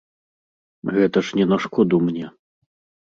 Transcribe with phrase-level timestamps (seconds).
[0.95, 2.25] Гэта ж не на шкоду мне.